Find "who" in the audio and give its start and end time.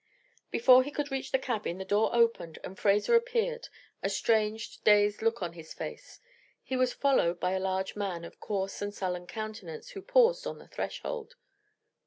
9.91-10.01